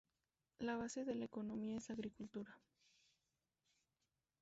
[0.57, 2.57] La base de la Economía es la agricultura.